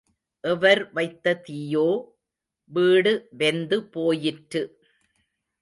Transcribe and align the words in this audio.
எவர் 0.43 0.81
வைத்த 0.93 1.33
தீயோ, 1.49 1.85
வீடு 2.71 3.27
வெந்து 3.31 3.83
போயிற்று. 3.83 4.63